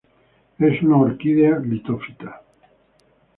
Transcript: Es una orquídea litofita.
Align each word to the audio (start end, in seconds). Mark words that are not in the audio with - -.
Es 0.69 0.79
una 0.87 0.97
orquídea 1.07 1.59
litofita. 1.67 2.35